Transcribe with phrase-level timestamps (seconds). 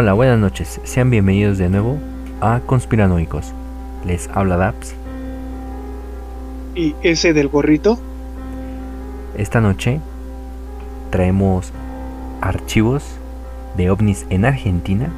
[0.00, 0.80] Hola, buenas noches.
[0.84, 1.98] Sean bienvenidos de nuevo
[2.40, 3.52] a Conspiranoicos.
[4.06, 4.94] Les habla Daps.
[6.76, 7.98] ¿Y ese del gorrito?
[9.36, 10.00] Esta noche
[11.10, 11.72] traemos
[12.40, 13.02] archivos
[13.76, 15.10] de ovnis en Argentina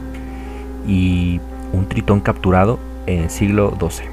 [0.88, 1.42] y
[1.74, 4.06] un tritón capturado en el siglo XII.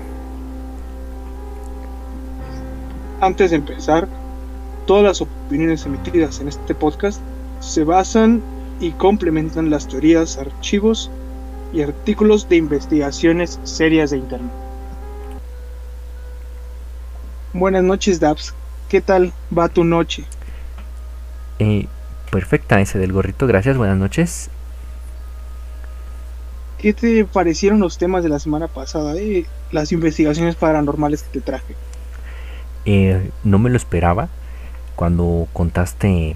[3.21, 4.09] Antes de empezar,
[4.85, 7.21] todas las opiniones emitidas en este podcast
[7.61, 8.41] se basan
[8.79, 11.09] y complementan las teorías, archivos
[11.73, 14.51] y artículos de investigaciones serias de Internet.
[17.53, 18.53] Buenas noches, Dabs.
[18.89, 20.23] ¿Qué tal va tu noche?
[21.59, 21.87] Eh,
[22.31, 24.49] perfecta ese del gorrito, gracias, buenas noches.
[26.77, 29.15] ¿Qué te parecieron los temas de la semana pasada?
[29.15, 29.45] Eh?
[29.71, 31.75] Las investigaciones paranormales que te traje.
[32.85, 34.29] Eh, no me lo esperaba
[34.95, 36.35] cuando contaste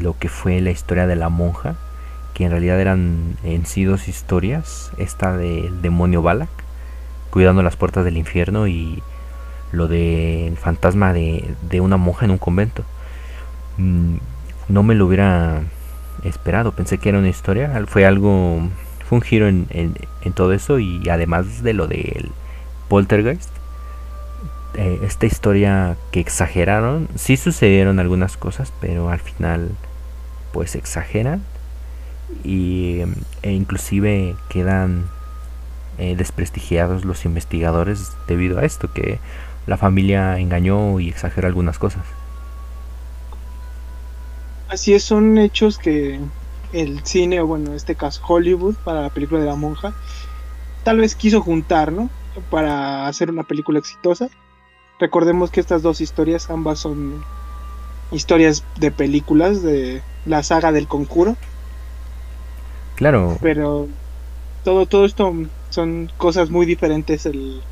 [0.00, 1.76] lo que fue la historia de la monja,
[2.34, 6.48] que en realidad eran en sí dos historias, esta del demonio Balak,
[7.30, 9.02] cuidando las puertas del infierno y
[9.72, 12.84] lo del fantasma de, de, una monja en un convento.
[13.76, 14.16] Mm,
[14.68, 15.62] no me lo hubiera
[16.24, 18.60] esperado, pensé que era una historia, fue algo,
[19.08, 22.30] fue un giro en, en, en todo eso y además de lo del
[22.88, 23.50] poltergeist,
[24.74, 29.70] eh, esta historia que exageraron, sí sucedieron algunas cosas, pero al final
[30.58, 31.40] pues exageran
[32.42, 33.02] y,
[33.42, 35.04] e inclusive quedan
[35.98, 39.20] eh, desprestigiados los investigadores debido a esto, que
[39.68, 42.02] la familia engañó y exageró algunas cosas.
[44.68, 46.18] Así es, son hechos que
[46.72, 49.92] el cine, o bueno, en este caso Hollywood, para la película de la monja,
[50.82, 52.10] tal vez quiso juntar, ¿no?
[52.50, 54.28] Para hacer una película exitosa.
[54.98, 57.22] Recordemos que estas dos historias, ambas son
[58.10, 61.36] historias de películas de la saga del conjuro.
[62.96, 63.38] Claro.
[63.40, 63.88] Pero
[64.64, 65.32] todo, todo esto
[65.70, 67.26] son cosas muy diferentes.
[67.26, 67.62] El,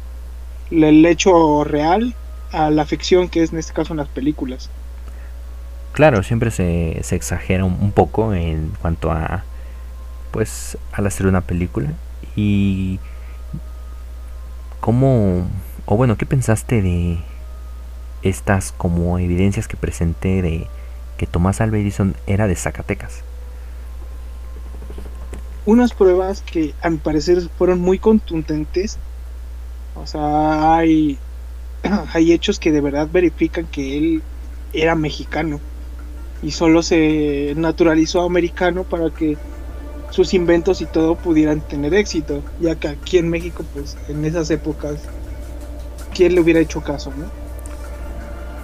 [0.71, 2.15] el hecho real
[2.53, 4.71] a la ficción que es en este caso en las películas.
[5.93, 9.45] Claro, siempre se, se exagera un, un, poco en cuanto a
[10.31, 11.91] pues al hacer una película
[12.35, 13.01] y
[14.81, 15.47] cómo
[15.87, 17.19] o bueno, ¿qué pensaste de
[18.23, 20.67] estas como evidencias que presenté de
[21.17, 23.23] que Tomás Alva Edison era de Zacatecas?
[25.65, 28.99] Unas pruebas que a mi parecer fueron muy contundentes.
[29.97, 31.19] O sea, hay,
[32.13, 34.23] hay hechos que de verdad verifican que él
[34.73, 35.61] era mexicano
[36.43, 39.37] y solo se naturalizó americano para que
[40.11, 44.51] sus inventos y todo pudieran tener éxito, ya que aquí en México, pues en esas
[44.51, 45.01] épocas,
[46.15, 47.46] ¿quién le hubiera hecho caso, no?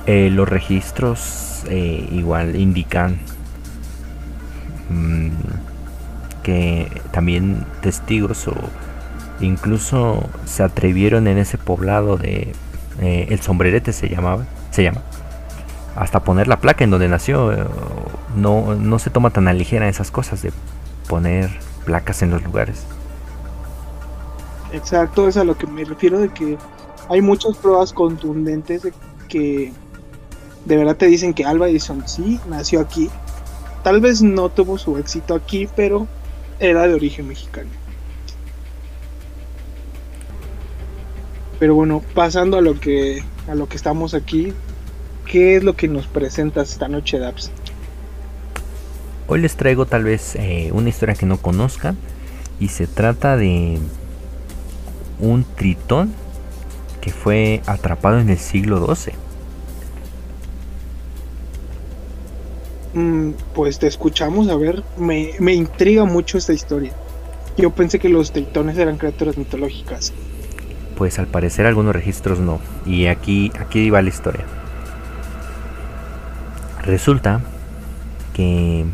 [0.06, 3.20] Eh, los registros eh, igual indican
[4.90, 5.28] mmm,
[6.42, 8.54] que también testigos o
[9.40, 12.52] incluso se atrevieron en ese poblado de
[13.00, 15.02] eh, el sombrerete se llamaba se llama
[15.94, 17.52] hasta poner la placa en donde nació
[18.34, 20.52] no, no se toma tan a ligera esas cosas de
[21.08, 21.48] poner
[21.84, 22.86] placas en los lugares.
[24.72, 26.58] Exacto es a lo que me refiero de que
[27.08, 28.92] hay muchas pruebas contundentes de
[29.28, 29.72] que
[30.64, 33.10] de verdad te dicen que Alba Edison sí nació aquí.
[33.82, 36.06] Tal vez no tuvo su éxito aquí, pero
[36.60, 37.70] era de origen mexicano.
[41.58, 44.52] Pero bueno, pasando a lo que a lo que estamos aquí,
[45.26, 47.50] ¿qué es lo que nos presentas esta noche, Daps?
[49.28, 51.96] Hoy les traigo tal vez eh, una historia que no conozcan
[52.60, 53.78] y se trata de
[55.18, 56.12] un tritón
[57.00, 59.21] que fue atrapado en el siglo XII.
[63.54, 66.92] Pues te escuchamos, a ver, me, me, intriga mucho esta historia.
[67.56, 70.12] Yo pensé que los tritones eran criaturas mitológicas.
[70.96, 72.60] Pues al parecer algunos registros no.
[72.84, 74.44] Y aquí, aquí va la historia.
[76.82, 77.40] Resulta
[78.34, 78.84] que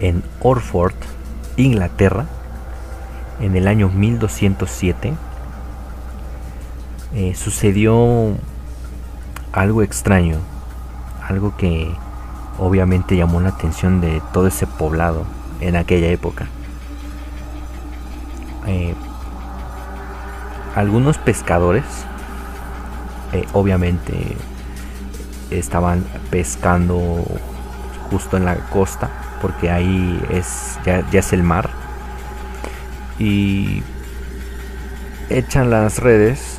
[0.00, 0.94] en Orford,
[1.56, 2.26] Inglaterra,
[3.40, 5.14] en el año 1207,
[7.14, 8.36] eh, sucedió
[9.52, 10.38] algo extraño,
[11.26, 11.92] algo que
[12.60, 15.24] obviamente llamó la atención de todo ese poblado
[15.60, 16.46] en aquella época.
[18.66, 18.94] Eh,
[20.76, 21.84] algunos pescadores,
[23.32, 24.36] eh, obviamente,
[25.50, 27.24] estaban pescando
[28.10, 29.08] justo en la costa,
[29.40, 31.70] porque ahí es ya, ya es el mar.
[33.18, 33.82] Y
[35.30, 36.58] echan las redes,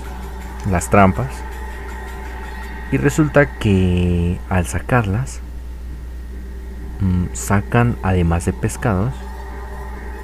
[0.69, 1.31] las trampas,
[2.91, 5.41] y resulta que al sacarlas,
[7.33, 9.13] sacan además de pescados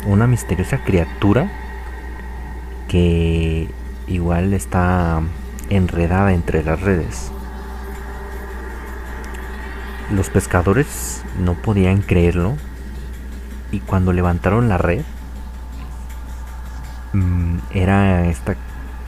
[0.05, 1.51] una misteriosa criatura
[2.87, 3.69] que
[4.07, 5.21] igual está
[5.69, 7.31] enredada entre las redes.
[10.11, 12.55] Los pescadores no podían creerlo
[13.71, 15.03] y cuando levantaron la red
[17.11, 18.55] mm, era esta,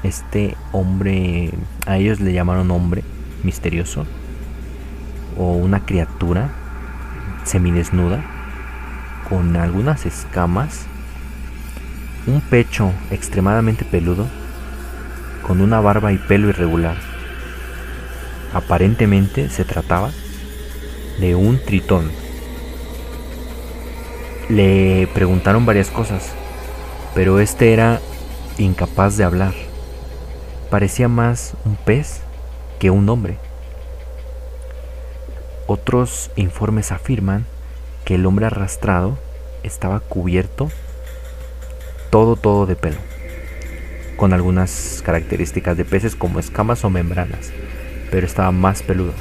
[0.04, 1.54] este hombre,
[1.86, 3.04] a ellos le llamaron hombre
[3.44, 4.06] misterioso
[5.38, 6.50] o una criatura
[7.50, 8.24] semidesnuda
[9.28, 10.86] con algunas escamas,
[12.28, 14.28] un pecho extremadamente peludo,
[15.46, 16.98] con una barba y pelo irregular.
[18.54, 20.12] Aparentemente se trataba
[21.19, 22.12] de un tritón.
[24.48, 26.31] Le preguntaron varias cosas,
[27.16, 28.00] pero este era
[28.60, 29.54] incapaz de hablar.
[30.69, 32.22] Parecía más un pez
[32.80, 33.49] que un hombre.
[35.71, 37.45] Otros informes afirman
[38.04, 39.19] que el hombre arrastrado
[39.62, 40.71] estaba cubierto
[42.10, 42.98] todo, todo de pelo,
[44.18, 47.51] con algunas características de peces como escamas o membranas,
[48.10, 49.13] pero estaba más peludo.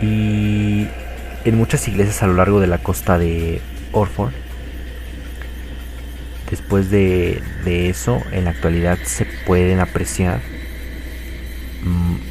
[0.00, 0.86] Y
[1.44, 3.60] en muchas iglesias a lo largo de la costa de
[3.90, 4.32] Orford,
[6.48, 10.40] después de, eso, en la actualidad se pueden apreciar
[11.82, 12.27] mm,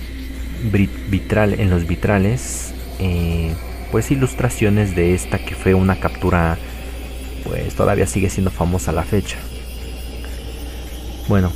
[1.09, 3.53] vitral, en los vitrales eh,
[3.91, 6.57] pues ilustraciones de esta que fue una captura
[7.43, 9.37] pues todavía sigue siendo famosa a la fecha.
[11.27, 11.51] Bueno,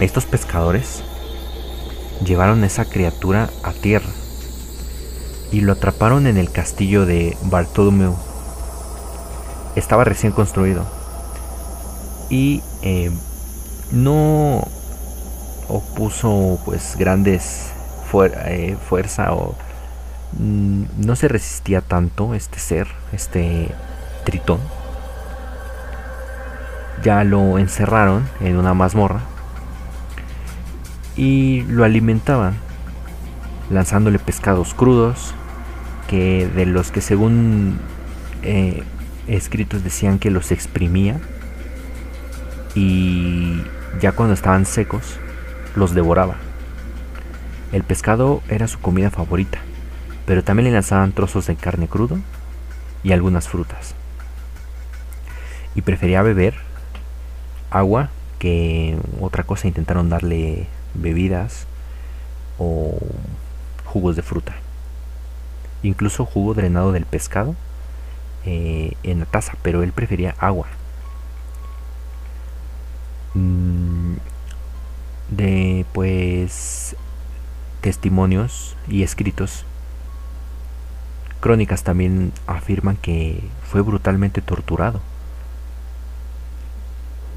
[0.00, 1.02] estos pescadores
[2.24, 4.10] llevaron esa criatura a tierra
[5.52, 8.16] y lo atraparon en el castillo de Bartolomeu.
[9.74, 10.84] Estaba recién construido
[12.30, 13.10] y eh,
[13.92, 14.66] no
[15.68, 17.72] opuso pues grandes
[18.46, 19.56] eh, fuerza o
[20.38, 23.70] Mm, no se resistía tanto este ser, este
[24.24, 24.60] tritón.
[27.02, 29.20] Ya lo encerraron en una mazmorra
[31.16, 32.54] y lo alimentaban
[33.70, 35.34] lanzándole pescados crudos
[36.08, 37.78] que de los que según
[38.42, 38.82] eh,
[39.26, 41.20] escritos decían que los exprimía
[42.74, 43.62] y
[44.00, 45.18] ya cuando estaban secos
[45.74, 46.45] los devoraba.
[47.72, 49.60] El pescado era su comida favorita
[50.26, 52.18] pero también le lanzaban trozos de carne crudo
[53.02, 53.94] y algunas frutas.
[55.76, 56.54] Y prefería beber
[57.70, 58.10] agua
[58.40, 61.66] que otra cosa intentaron darle bebidas
[62.58, 62.98] o
[63.84, 64.56] jugos de fruta.
[65.82, 67.54] Incluso jugo drenado del pescado
[68.44, 70.66] eh, en la taza, pero él prefería agua.
[73.34, 74.14] Mm,
[75.30, 76.96] de pues
[77.86, 79.64] testimonios y escritos
[81.38, 85.00] Crónicas también afirman que fue brutalmente torturado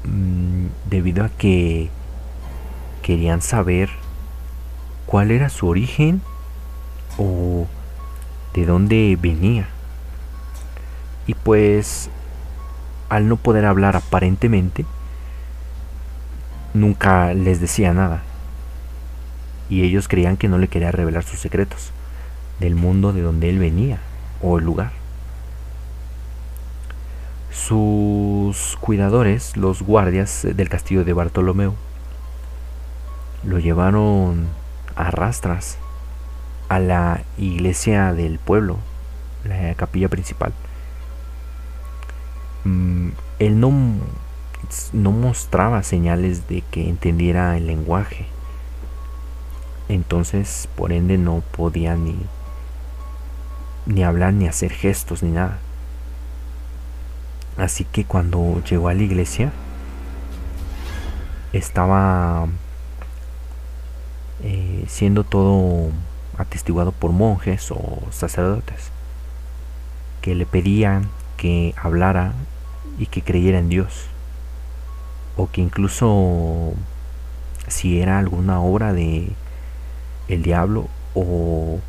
[0.02, 1.88] mm, debido a que
[3.00, 3.90] querían saber
[5.06, 6.20] cuál era su origen
[7.16, 7.68] o
[8.52, 9.68] de dónde venía.
[11.28, 12.10] Y pues
[13.08, 14.84] al no poder hablar aparentemente,
[16.74, 18.24] nunca les decía nada.
[19.70, 21.92] Y ellos creían que no le quería revelar sus secretos
[22.58, 24.00] del mundo de donde él venía
[24.42, 24.92] o el lugar.
[27.50, 31.74] Sus cuidadores, los guardias del castillo de Bartolomeo,
[33.44, 34.48] lo llevaron
[34.96, 35.78] a rastras
[36.68, 38.78] a la iglesia del pueblo,
[39.44, 40.52] la capilla principal.
[42.64, 43.08] Mm,
[43.38, 43.72] él no,
[44.92, 48.26] no mostraba señales de que entendiera el lenguaje.
[49.90, 52.16] Entonces, por ende, no podía ni
[53.86, 55.58] ni hablar, ni hacer gestos, ni nada.
[57.56, 59.50] Así que cuando llegó a la iglesia,
[61.52, 62.46] estaba
[64.44, 65.90] eh, siendo todo
[66.38, 68.92] atestiguado por monjes o sacerdotes
[70.22, 72.32] que le pedían que hablara
[72.96, 74.06] y que creyera en Dios
[75.36, 76.74] o que incluso
[77.66, 79.32] si era alguna obra de
[80.30, 81.80] el diablo o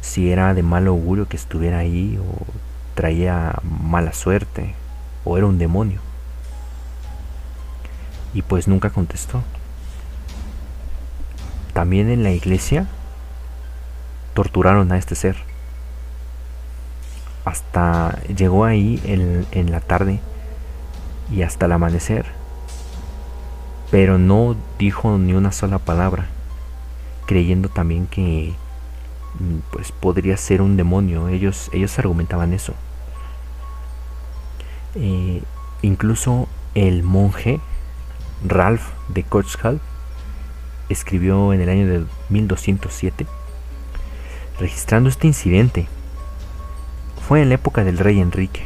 [0.00, 2.46] si era de mal augurio que estuviera ahí o
[2.94, 4.74] traía mala suerte
[5.24, 6.00] o era un demonio.
[8.32, 9.42] Y pues nunca contestó.
[11.72, 12.86] También en la iglesia
[14.34, 15.36] torturaron a este ser.
[17.44, 20.20] Hasta llegó ahí en, en la tarde
[21.30, 22.26] y hasta el amanecer.
[23.90, 26.26] Pero no dijo ni una sola palabra,
[27.26, 28.54] creyendo también que
[29.38, 31.28] Mm, pues podría ser un demonio.
[31.28, 32.74] Ellos, ellos argumentaban eso.
[34.94, 35.42] Eh,
[35.82, 37.60] incluso el monje
[38.46, 39.80] Ralph de Kochhal
[40.88, 43.26] escribió en el año de 1207
[44.58, 45.86] registrando este incidente.
[47.28, 48.62] Fue en la época del rey Enrique.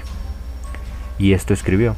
[1.18, 1.96] Y esto escribió.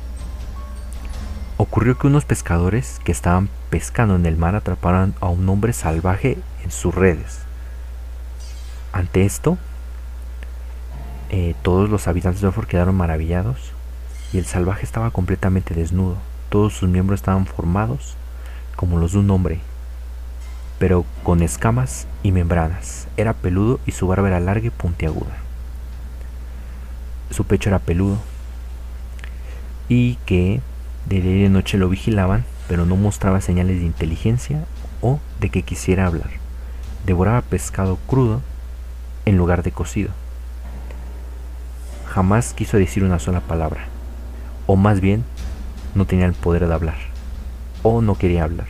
[1.59, 6.37] Ocurrió que unos pescadores que estaban pescando en el mar atraparon a un hombre salvaje
[6.63, 7.39] en sus redes.
[8.93, 9.57] Ante esto,
[11.31, 13.73] eh, todos los habitantes de Orford quedaron maravillados
[14.31, 16.19] y el salvaje estaba completamente desnudo.
[16.51, 18.19] Todos sus miembros estaban formados
[18.77, 19.59] como los de un hombre,
[20.79, 23.09] pero con escamas y membranas.
[23.17, 25.39] Era peludo y su barba era larga y puntiaguda.
[27.31, 28.19] Su pecho era peludo
[29.89, 30.61] y que
[31.07, 34.65] de día y de noche lo vigilaban, pero no mostraba señales de inteligencia
[35.03, 36.31] o de que quisiera hablar.
[37.05, 38.41] Devoraba pescado crudo
[39.27, 40.09] en lugar de cocido.
[42.07, 43.85] Jamás quiso decir una sola palabra,
[44.67, 45.23] o más bien
[45.95, 46.97] no tenía el poder de hablar,
[47.83, 48.69] o no quería hablar.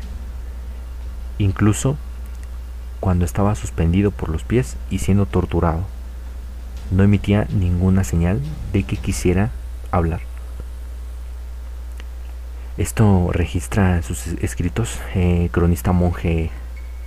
[1.38, 1.97] Incluso
[2.99, 5.85] cuando estaba suspendido por los pies y siendo torturado,
[6.90, 8.40] no emitía ninguna señal
[8.73, 9.52] de que quisiera
[9.92, 10.32] hablar.
[12.83, 16.51] Esto registra sus escritos eh, cronista monje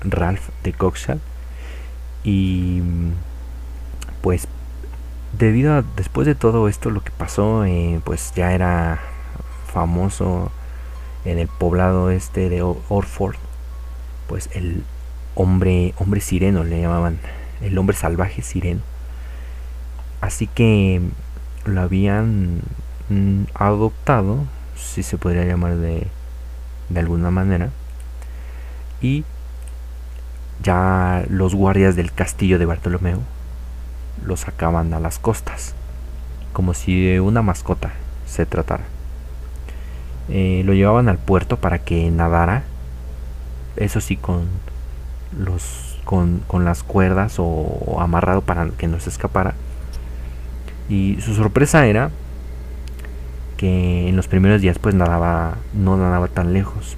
[0.05, 1.19] Ralph de Coxall
[2.23, 2.81] y
[4.21, 4.47] pues
[5.37, 9.01] debido a después de todo esto lo que pasó eh, pues ya era
[9.67, 10.49] famoso
[11.25, 13.35] en el poblado este de Orford
[14.29, 14.81] pues el
[15.35, 17.19] hombre hombre sireno le llamaban
[17.59, 18.79] el hombre salvaje sireno.
[20.21, 21.01] Así que
[21.65, 22.61] lo habían
[23.09, 26.07] mm, adoptado si se podría llamar de,
[26.89, 27.69] de alguna manera
[29.01, 29.23] y
[30.63, 33.19] ya los guardias del castillo de Bartolomeo
[34.25, 35.75] lo sacaban a las costas,
[36.53, 37.91] como si de una mascota
[38.25, 38.83] se tratara.
[40.29, 42.63] Eh, lo llevaban al puerto para que nadara,
[43.75, 44.47] eso sí, con,
[45.37, 49.53] los, con, con las cuerdas o, amarrado para que no se escapara.
[50.89, 52.11] Y su sorpresa era
[53.57, 56.97] que en los primeros días pues nadaba, no nadaba tan lejos.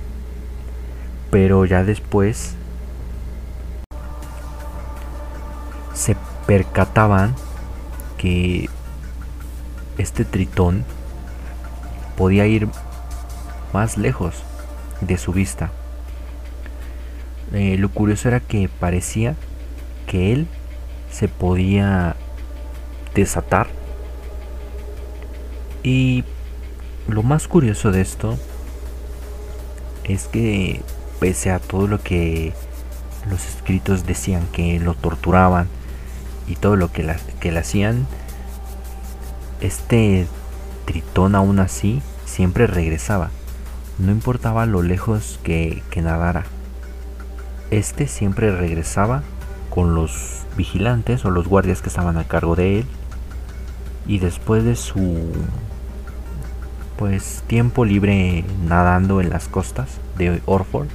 [1.31, 2.55] Pero ya después
[5.93, 7.35] se percataban
[8.17, 8.69] que
[9.97, 10.85] este tritón
[12.15, 12.67] podía ir
[13.73, 14.43] más lejos
[15.01, 15.71] de su vista.
[17.53, 19.35] Eh, lo curioso era que parecía
[20.05, 20.47] que él
[21.11, 22.15] se podía
[23.13, 23.67] desatar.
[25.83, 26.23] Y
[27.07, 28.37] lo más curioso de esto
[30.03, 30.81] es que
[31.19, 32.53] pese a todo lo que
[33.29, 35.67] los escritos decían que lo torturaban,
[36.47, 38.07] y todo lo que, que le hacían,
[39.61, 40.27] este
[40.85, 43.29] tritón aún así siempre regresaba.
[43.99, 46.45] No importaba lo lejos que, que nadara.
[47.69, 49.23] Este siempre regresaba
[49.69, 52.85] con los vigilantes o los guardias que estaban a cargo de él.
[54.07, 55.31] Y después de su
[56.97, 60.87] pues tiempo libre nadando en las costas de Orford,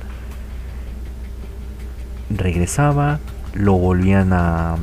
[2.31, 3.21] regresaba,
[3.55, 4.77] lo volvían a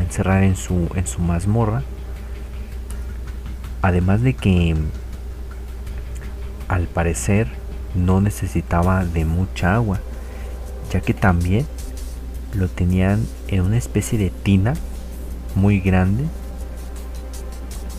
[0.00, 1.82] encerrar en su, en su mazmorra.
[3.82, 4.76] Además de que
[6.68, 7.48] al parecer
[7.94, 10.00] no necesitaba de mucha agua,
[10.92, 11.66] ya que también
[12.54, 14.74] lo tenían en una especie de tina
[15.54, 16.24] muy grande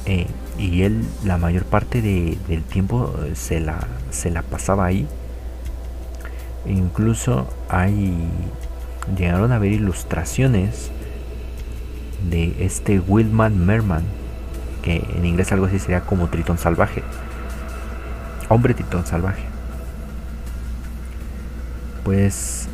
[0.05, 0.27] eh,
[0.57, 5.07] y él la mayor parte del tiempo eh, se la, se la pasaba ahí.
[6.65, 8.27] Incluso hay
[9.15, 10.91] llegaron a ver ilustraciones
[12.29, 14.03] de este Wildman Merman,
[14.81, 17.03] que en inglés algo así sería como tritón salvaje.
[18.49, 19.43] Hombre tritón salvaje.
[22.03, 22.67] Pues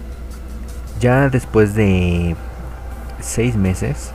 [0.99, 2.35] ya después de
[3.19, 4.11] seis meses,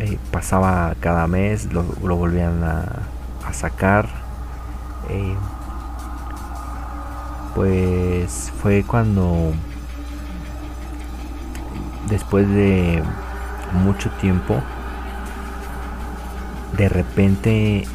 [0.00, 2.84] eh, pasaba cada mes, lo, volvían a,
[3.52, 4.06] sacar.
[5.08, 5.34] Eh,
[7.54, 9.52] pues fue cuando
[12.10, 13.02] después de
[13.72, 14.60] mucho tiempo,
[16.76, 17.86] de repente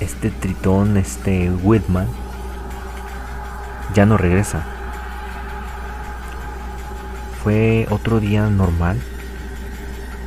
[0.00, 2.08] este tritón, este Whitman,
[3.94, 4.64] ya no regresa.
[7.42, 9.00] Fue otro día normal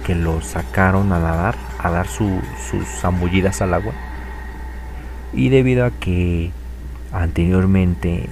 [0.06, 2.42] que lo sacaron a nadar, a dar sus
[3.00, 3.94] zambullidas al agua.
[5.34, 6.52] Y debido a que
[7.12, 8.30] anteriormente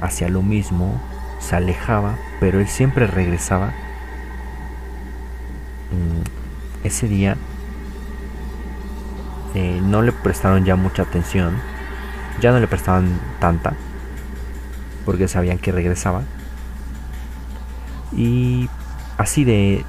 [0.00, 1.00] hacía lo mismo,
[1.40, 3.72] se alejaba, pero él siempre regresaba
[6.84, 7.36] ese día
[9.54, 11.56] eh, no le prestaron ya mucha atención,
[12.40, 13.74] ya no le prestaban tanta,
[15.04, 16.22] porque sabían que regresaba.
[18.12, 18.68] Y
[19.18, 19.84] así de,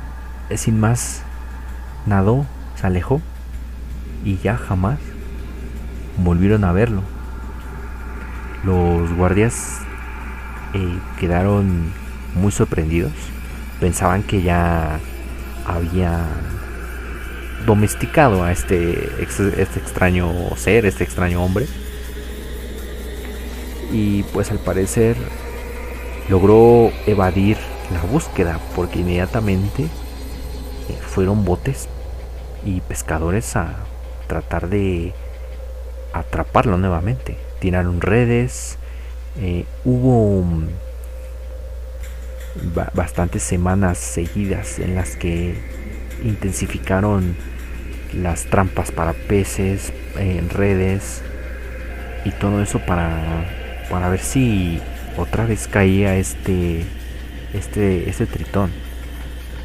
[0.58, 1.24] sin más,
[2.06, 3.22] nadó, se alejó
[4.24, 5.00] y ya jamás
[6.18, 7.02] volvieron a verlo.
[8.64, 9.80] Los guardias
[10.74, 11.92] eh, quedaron
[12.36, 13.12] muy sorprendidos.
[13.80, 15.00] Pensaban que ya
[15.66, 16.26] había
[17.66, 21.68] domesticado a este, este extraño ser, este extraño hombre.
[23.92, 25.18] Y pues al parecer
[26.30, 27.58] logró evadir
[27.92, 29.90] la búsqueda porque inmediatamente
[30.94, 31.88] fueron botes
[32.66, 33.76] y pescadores a
[34.28, 35.14] tratar de
[36.14, 37.38] atraparlo nuevamente.
[37.60, 38.78] Tiraron redes,
[39.40, 40.68] eh, hubo mm,
[42.94, 45.56] bastantes semanas seguidas en las que
[46.24, 47.36] intensificaron
[48.14, 51.22] las trampas para peces, en redes
[52.26, 53.46] y todo eso para,
[53.90, 54.80] para ver si
[55.18, 56.86] otra vez caía este,
[57.54, 58.72] este, este tritón.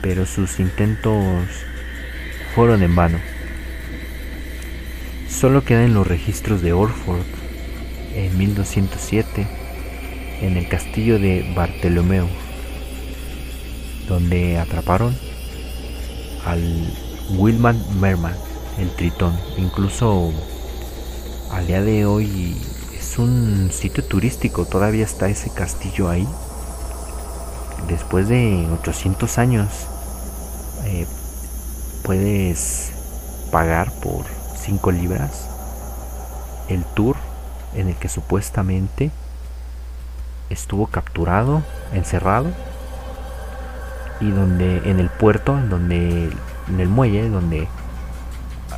[0.09, 1.49] Pero sus intentos
[2.55, 3.19] fueron en vano.
[5.29, 7.27] Solo quedan los registros de Orford
[8.15, 9.49] en 1207
[10.43, 12.29] en el castillo de Bartolomeo,
[14.09, 15.13] donde atraparon
[16.45, 16.89] al
[17.31, 18.37] Wilman Merman,
[18.79, 19.37] el tritón.
[19.59, 20.33] Incluso
[21.51, 22.57] al día de hoy
[22.97, 26.29] es un sitio turístico, todavía está ese castillo ahí.
[27.89, 29.89] Después de 800 años
[30.87, 31.07] eh,
[32.05, 32.93] puedes
[33.51, 34.25] pagar por
[34.57, 35.49] 5 libras
[36.69, 37.17] el tour
[37.75, 39.11] en el que supuestamente
[40.51, 42.53] estuvo capturado, encerrado
[44.21, 46.31] y donde en el puerto, en donde
[46.69, 47.69] en el muelle donde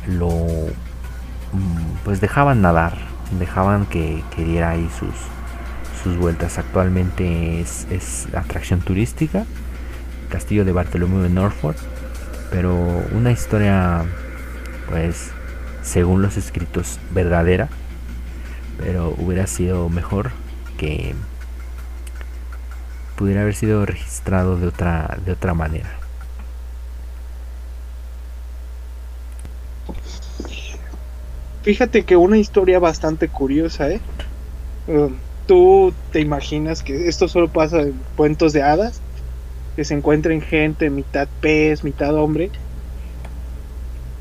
[0.07, 2.97] lo mm, pues dejaban nadar,
[3.37, 5.13] dejaban que, diera ahí sus
[6.03, 6.57] sus vueltas.
[6.57, 9.45] Actualmente es, es atracción turística,
[10.29, 11.77] Castillo de Bartolomé de Norfolk,
[12.49, 12.75] pero
[13.11, 14.05] una historia
[14.89, 15.31] pues
[15.83, 17.69] según los escritos verdadera,
[18.77, 20.31] pero hubiera sido mejor
[20.77, 21.15] que
[23.15, 25.89] pudiera haber sido registrado de otra, de otra manera.
[31.63, 34.01] Fíjate que una historia bastante curiosa, ¿eh?
[34.87, 35.15] Um,
[35.49, 39.01] Tú te imaginas que esto solo pasa en cuentos de hadas,
[39.79, 42.49] que se encuentren gente mitad pez, mitad hombre,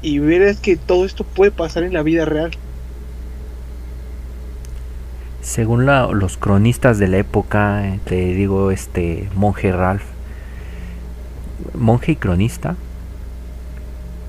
[0.02, 2.52] y verás que todo esto puede pasar en la vida real.
[5.40, 10.04] Según los cronistas de la época, eh, te digo, este monje Ralph,
[11.74, 12.76] monje y cronista,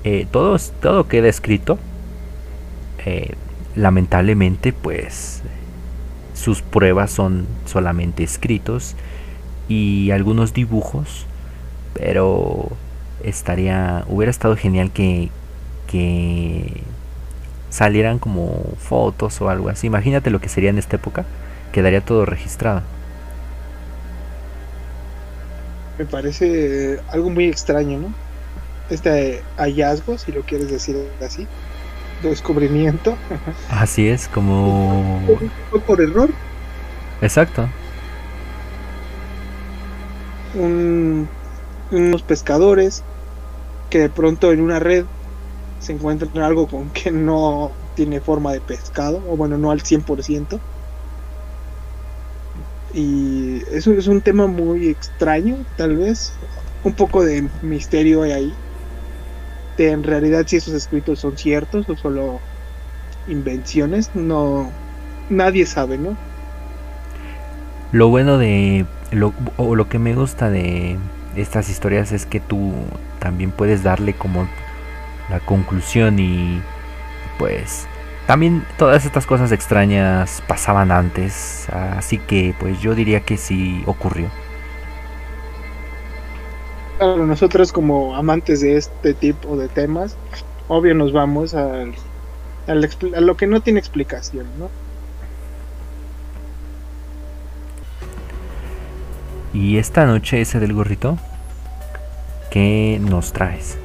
[0.02, 1.78] eh, todo, todo queda escrito.
[3.06, 3.36] Eh,
[3.76, 5.42] lamentablemente, pues
[6.34, 8.96] sus pruebas son solamente escritos
[9.70, 11.26] y algunos dibujos,
[11.94, 12.70] pero
[13.22, 15.30] estaría, hubiera estado genial que,
[15.86, 16.82] que
[17.70, 19.86] salieran como fotos o algo así.
[19.86, 21.24] Imagínate lo que sería en esta época.
[21.70, 22.82] Quedaría todo registrado.
[25.98, 28.12] Me parece algo muy extraño, ¿no?
[28.90, 31.46] Este hallazgo, si lo quieres decir así.
[32.24, 33.16] Descubrimiento.
[33.70, 35.22] Así es, como...
[35.70, 36.30] Fue por error.
[37.22, 37.68] Exacto.
[40.54, 43.02] Unos pescadores
[43.88, 45.04] que de pronto en una red
[45.80, 50.58] se encuentran algo con que no tiene forma de pescado, o bueno, no al 100%.
[52.92, 56.32] Y eso es un tema muy extraño, tal vez.
[56.82, 58.54] Un poco de misterio hay ahí.
[59.76, 62.40] De en realidad si esos escritos son ciertos o solo
[63.28, 64.70] invenciones, no
[65.28, 66.16] nadie sabe, ¿no?
[67.92, 70.98] Lo bueno de lo, o lo que me gusta de
[71.36, 72.72] estas historias es que tú
[73.18, 74.48] también puedes darle como
[75.28, 76.60] la conclusión y
[77.38, 77.86] pues
[78.26, 84.28] también todas estas cosas extrañas pasaban antes, así que pues yo diría que sí ocurrió.
[86.98, 90.16] Claro, nosotros como amantes de este tipo de temas,
[90.68, 91.86] obvio nos vamos a,
[92.66, 94.68] a lo que no tiene explicación, ¿no?
[99.52, 101.18] Y esta noche ese del gorrito,
[102.50, 103.78] ¿qué nos traes?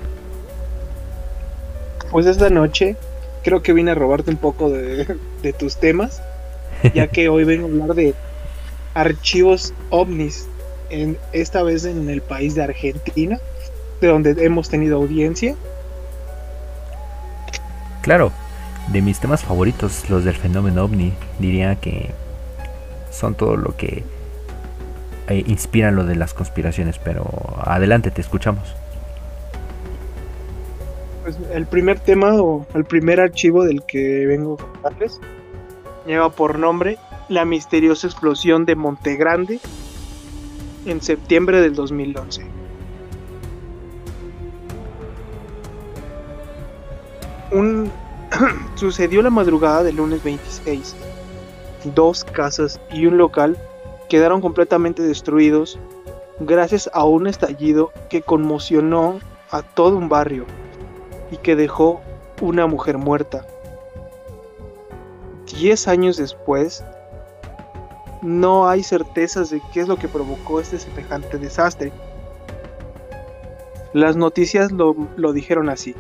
[2.16, 2.96] pues esta noche
[3.44, 6.22] creo que vine a robarte un poco de, tus temas,
[6.94, 8.14] ya que hoy vengo a hablar de
[8.94, 10.48] archivos ovnis,
[10.90, 13.38] en, esta vez en el país de Argentina,
[14.00, 15.56] de donde hemos tenido audiencia.
[18.02, 18.32] Claro,
[18.94, 21.12] de mis temas favoritos, los del fenómeno ovni.
[21.40, 22.12] Diría que
[23.12, 24.06] son todo lo que
[25.28, 27.26] eh, inspira lo de las conspiraciones, pero
[27.64, 28.76] adelante, te escuchamos.
[31.24, 35.20] Pues el primer tema o el primer archivo del que vengo a contarles
[36.06, 39.60] lleva por nombre La misteriosa explosión de Monte Grande
[40.86, 42.46] en septiembre del 2011.
[47.52, 47.92] Un
[48.76, 50.96] sucedió la madrugada del lunes 26.
[51.96, 53.58] Dos casas y un local
[54.10, 55.80] quedaron completamente destruidos
[56.40, 59.20] gracias a un estallido que conmocionó
[59.52, 60.46] a todo un barrio
[61.32, 62.02] y que dejó
[62.42, 63.46] una mujer muerta.
[65.46, 66.84] Diez años después,
[68.22, 71.92] no hay certezas de qué es lo que provocó este semejante desastre.
[73.94, 75.96] Las noticias lo, lo dijeron así.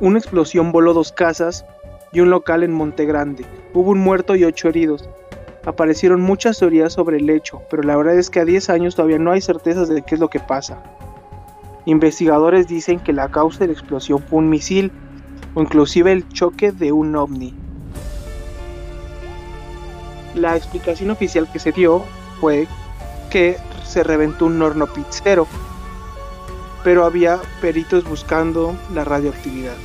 [0.00, 1.64] Una explosión voló dos casas
[2.12, 3.44] y un local en Monte Grande.
[3.72, 5.08] Hubo un muerto y ocho heridos.
[5.64, 9.18] Aparecieron muchas teorías sobre el hecho, pero la verdad es que a 10 años todavía
[9.18, 10.82] no hay certezas de qué es lo que pasa.
[11.84, 14.92] Investigadores dicen que la causa de la explosión fue un misil
[15.54, 17.54] o inclusive el choque de un ovni.
[20.34, 22.04] La explicación oficial que se dio
[22.40, 22.68] fue
[23.30, 25.46] que se reventó un horno pizzero,
[26.84, 29.76] pero había peritos buscando la radioactividad.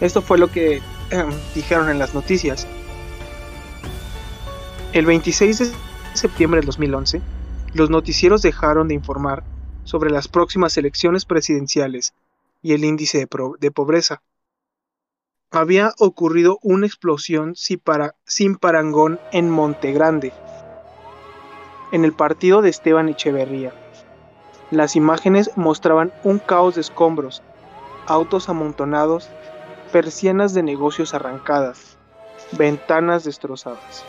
[0.00, 0.80] Esto fue lo que
[1.54, 2.66] dijeron en las noticias.
[4.94, 5.72] El 26 de
[6.14, 7.20] septiembre del 2011,
[7.74, 9.44] los noticieros dejaron de informar
[9.84, 12.14] sobre las próximas elecciones presidenciales
[12.62, 14.22] y el índice de, pobreza.
[15.50, 20.32] Había ocurrido una explosión sin parangón en Monte Grande,
[21.92, 23.74] en el partido de Esteban Echeverría.
[24.70, 27.42] Las imágenes mostraban un caos de escombros,
[28.06, 29.28] autos amontonados
[29.92, 31.98] persianas de negocios arrancadas,
[32.52, 34.06] ventanas destrozadas.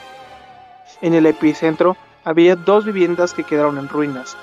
[1.02, 4.38] En el epicentro había dos viviendas que quedaron en ruinas.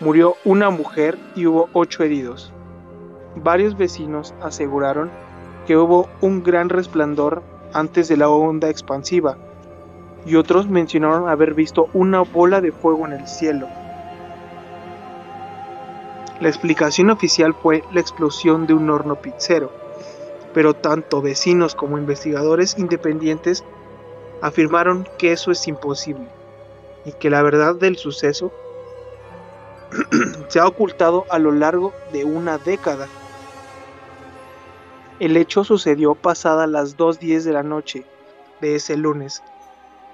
[0.00, 2.52] Murió una mujer y hubo ocho heridos.
[3.36, 5.10] Varios vecinos aseguraron
[5.66, 9.36] que hubo un gran resplandor antes de la onda expansiva
[10.26, 13.68] y otros mencionaron haber visto una bola de fuego en el cielo.
[16.40, 19.70] La explicación oficial fue la explosión de un horno pizzero
[20.52, 23.64] pero tanto vecinos como investigadores independientes
[24.40, 26.26] afirmaron que eso es imposible
[27.04, 28.52] y que la verdad del suceso
[30.48, 33.08] se ha ocultado a lo largo de una década.
[35.18, 38.04] El hecho sucedió pasada las 2.10 de la noche
[38.60, 39.42] de ese lunes,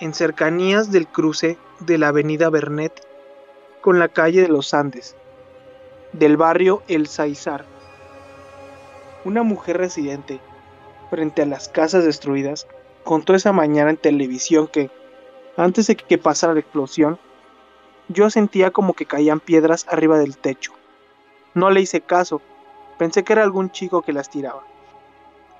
[0.01, 2.93] en cercanías del cruce de la avenida Bernet
[3.81, 5.15] con la calle de los Andes,
[6.13, 7.65] del barrio El Saizar
[9.27, 10.39] una mujer residente
[11.11, 12.69] frente a las casas destruidas
[13.07, 14.91] contó esa mañana en televisión que,
[15.57, 17.19] antes de que pasara la explosión,
[18.09, 20.75] yo sentía como que caían piedras arriba del techo.
[21.55, 22.43] No le hice caso,
[22.99, 24.67] pensé que era algún chico que las tiraba.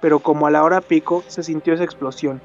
[0.03, 2.43] Pero como a la hora pico se sintió esa explosión,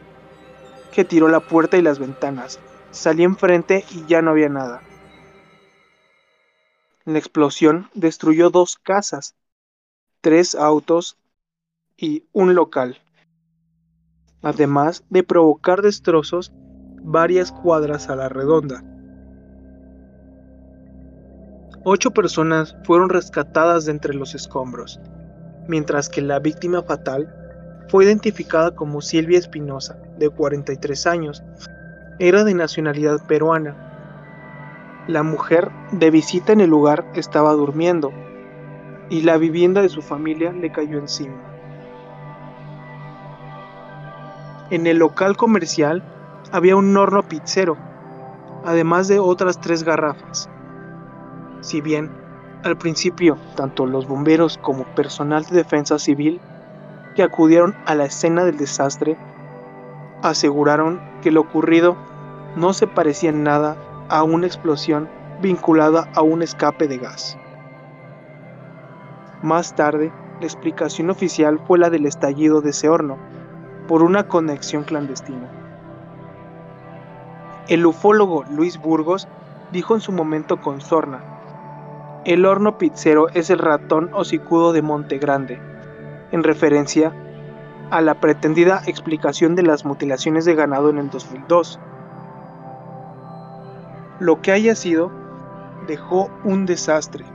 [0.94, 2.60] que tiró la puerta y las ventanas.
[2.92, 4.82] Salí enfrente y ya no había nada.
[7.04, 9.36] La explosión destruyó dos casas
[10.22, 11.18] tres autos
[11.98, 13.02] y un local,
[14.42, 16.52] además de provocar destrozos
[17.04, 18.84] varias cuadras a la redonda.
[21.84, 25.00] Ocho personas fueron rescatadas de entre los escombros,
[25.68, 27.34] mientras que la víctima fatal
[27.90, 31.44] fue identificada como Silvia Espinosa, de 43 años.
[32.20, 33.76] Era de nacionalidad peruana.
[35.08, 38.14] La mujer de visita en el lugar estaba durmiendo
[39.10, 41.51] y la vivienda de su familia le cayó encima.
[44.72, 46.02] En el local comercial
[46.54, 47.76] había un horno pizzero,
[48.64, 50.50] además de otras tres garrafas.
[51.60, 52.10] Si bien,
[52.64, 56.40] al principio, tanto los bomberos como personal de defensa civil
[57.18, 59.18] que acudieron a la escena del desastre
[60.22, 61.98] aseguraron que lo ocurrido
[62.56, 63.76] no se parecía en nada
[64.08, 65.10] a una explosión
[65.42, 67.38] vinculada a un escape de gas.
[69.44, 73.18] Más tarde, la explicación oficial fue la del estallido de ese horno,
[73.92, 75.50] por una conexión clandestina.
[77.68, 79.28] El ufólogo Luis Burgos
[79.74, 81.20] dijo en su momento con sorna,
[82.24, 85.60] el horno pizzero es el ratón hocicudo de Monte Grande,
[86.32, 87.12] en referencia
[87.90, 91.78] a la pretendida explicación de las mutilaciones de ganado en el 2002.
[94.22, 95.12] Lo que haya sido,
[95.86, 97.26] dejó un desastre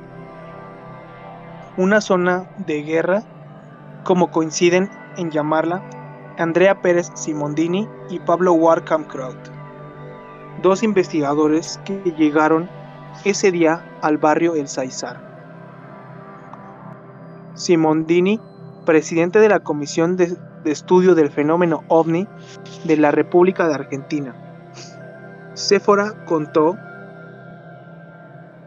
[1.76, 3.24] una zona de guerra
[4.04, 4.88] como coinciden
[5.18, 5.82] en llamarla
[6.38, 9.38] Andrea Pérez Simondini y Pablo Warcam Kraut,
[10.60, 12.68] dos investigadores que llegaron
[13.24, 15.18] ese día al barrio El Saizar.
[17.54, 18.38] Simondini,
[18.84, 22.28] presidente de la Comisión de, de Estudio del Fenómeno OVNI
[22.84, 24.34] de la República de Argentina.
[25.54, 26.76] Séfora contó,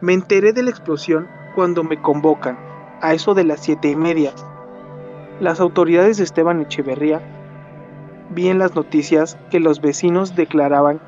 [0.01, 2.57] me enteré de la explosión cuando me convocan,
[2.99, 4.31] a eso de las siete y media.
[5.39, 7.21] Las autoridades de Esteban Echeverría
[8.29, 11.01] vi en las noticias que los vecinos declaraban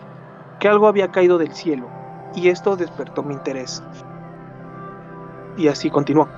[0.59, 1.89] que algo había caído del cielo
[2.35, 3.83] y esto despertó mi interés.
[5.57, 6.29] Y así continuó.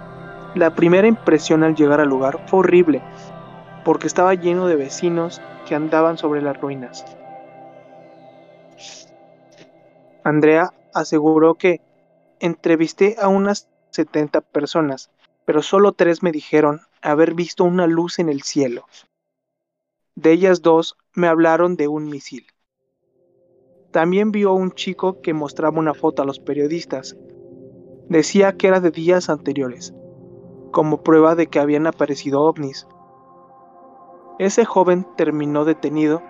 [0.55, 3.01] La primera impresión al llegar al lugar fue horrible,
[3.83, 7.05] porque estaba lleno de vecinos que andaban sobre las ruinas.
[10.23, 11.81] Andrea aseguró que
[12.39, 15.09] entrevisté a unas 70 personas,
[15.45, 18.85] pero solo tres me dijeron haber visto una luz en el cielo.
[20.15, 22.45] De ellas dos me hablaron de un misil.
[23.91, 27.15] También vio a un chico que mostraba una foto a los periodistas.
[28.10, 29.93] Decía que era de días anteriores,
[30.71, 32.88] como prueba de que habían aparecido ovnis.
[34.39, 36.21] Ese joven terminó detenido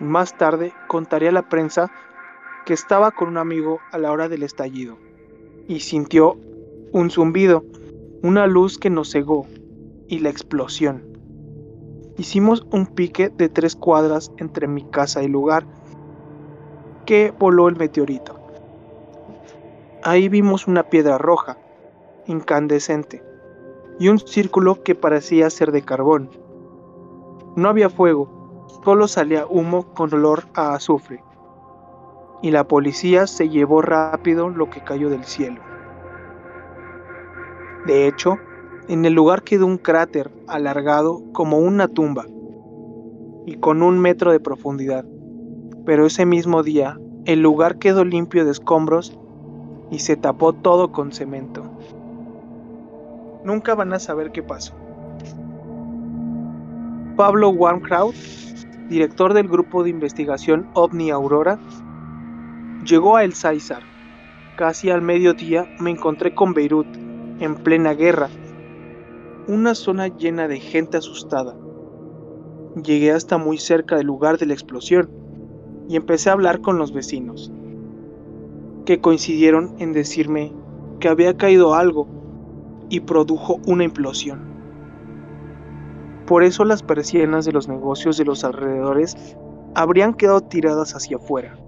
[0.00, 1.90] más tarde contaría a la prensa
[2.64, 4.96] que estaba con un amigo a la hora del estallido
[5.68, 6.38] y sintió
[6.92, 7.64] un zumbido,
[8.22, 9.46] una luz que nos cegó
[10.08, 11.09] y la explosión.
[12.16, 15.64] Hicimos un pique de tres cuadras entre mi casa y lugar
[17.06, 18.38] que voló el meteorito.
[20.02, 21.58] Ahí vimos una piedra roja,
[22.26, 23.22] incandescente,
[23.98, 26.30] y un círculo que parecía ser de carbón.
[27.56, 31.22] No había fuego, solo salía humo con olor a azufre.
[32.42, 35.60] Y la policía se llevó rápido lo que cayó del cielo.
[37.86, 38.38] De hecho,
[38.90, 42.26] en el lugar quedó un cráter alargado como una tumba
[43.46, 45.04] y con un metro de profundidad.
[45.86, 49.16] Pero ese mismo día, el lugar quedó limpio de escombros
[49.92, 51.62] y se tapó todo con cemento.
[53.44, 54.74] Nunca van a saber qué pasó.
[57.14, 58.16] Pablo Warmkraut,
[58.88, 61.60] director del grupo de investigación OVNI Aurora,
[62.84, 63.84] llegó a El César.
[64.56, 66.88] Casi al mediodía me encontré con Beirut,
[67.38, 68.28] en plena guerra,
[69.50, 71.56] una zona llena de gente asustada.
[72.84, 75.10] Llegué hasta muy cerca del lugar de la explosión
[75.88, 77.52] y empecé a hablar con los vecinos,
[78.84, 80.54] que coincidieron en decirme
[81.00, 82.06] que había caído algo
[82.90, 84.40] y produjo una implosión.
[86.28, 89.36] Por eso las persianas de los negocios de los alrededores
[89.74, 91.58] habrían quedado tiradas hacia afuera,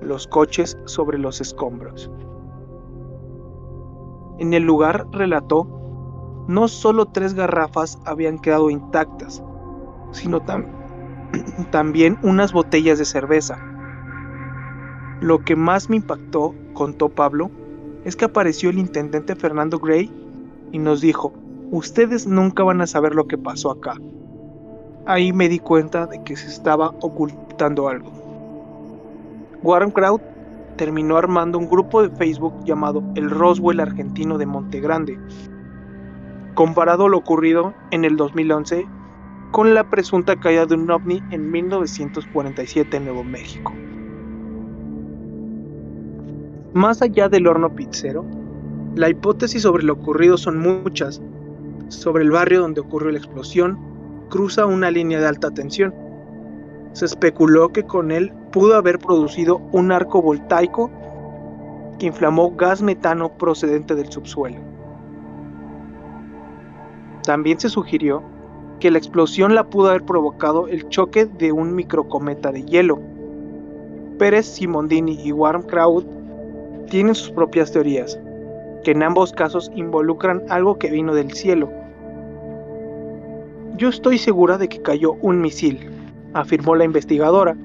[0.00, 2.10] los coches sobre los escombros.
[4.40, 5.81] En el lugar relató,
[6.48, 9.42] no solo tres garrafas habían quedado intactas,
[10.12, 10.40] sino
[11.70, 13.58] también unas botellas de cerveza.
[15.20, 17.50] Lo que más me impactó, contó Pablo,
[18.04, 20.10] es que apareció el intendente Fernando Gray
[20.72, 21.32] y nos dijo,
[21.70, 23.94] ustedes nunca van a saber lo que pasó acá.
[25.06, 28.10] Ahí me di cuenta de que se estaba ocultando algo.
[29.62, 30.22] Warren Kraut
[30.76, 35.18] terminó armando un grupo de Facebook llamado El Roswell Argentino de Monte Grande,
[36.54, 38.86] comparado lo ocurrido en el 2011
[39.52, 43.72] con la presunta caída de un ovni en 1947 en Nuevo México.
[46.72, 48.24] Más allá del horno pizzero,
[48.94, 51.20] la hipótesis sobre lo ocurrido son muchas,
[51.88, 53.78] sobre el barrio donde ocurrió la explosión,
[54.30, 55.94] cruza una línea de alta tensión.
[56.92, 60.90] Se especuló que con él pudo haber producido un arco voltaico
[61.98, 64.71] que inflamó gas metano procedente del subsuelo.
[67.24, 68.22] También se sugirió
[68.80, 73.00] que la explosión la pudo haber provocado el choque de un microcometa de hielo.
[74.18, 76.06] Pérez Simondini y Warm Kraut
[76.90, 78.18] tienen sus propias teorías,
[78.84, 81.70] que en ambos casos involucran algo que vino del cielo,
[83.82, 85.90] yo estoy segura de que cayó un misil,
[86.34, 87.56] afirmó la investigadora.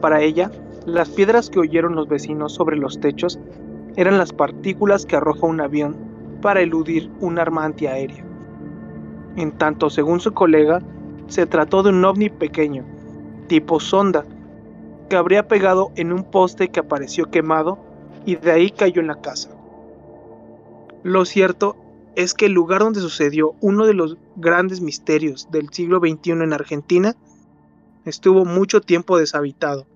[0.00, 0.50] Para ella,
[0.86, 3.38] las piedras que oyeron los vecinos sobre los techos
[3.96, 5.96] eran las partículas que arroja un avión
[6.40, 8.24] para eludir un arma antiaérea.
[9.36, 10.80] En tanto, según su colega,
[11.28, 12.84] se trató de un ovni pequeño,
[13.46, 14.24] tipo sonda,
[15.08, 17.78] que habría pegado en un poste que apareció quemado
[18.24, 19.50] y de ahí cayó en la casa.
[21.02, 21.76] Lo cierto
[22.14, 26.52] es que el lugar donde sucedió uno de los grandes misterios del siglo XXI en
[26.52, 27.14] Argentina
[28.04, 29.86] estuvo mucho tiempo deshabitado,